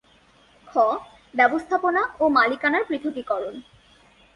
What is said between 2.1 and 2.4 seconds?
ও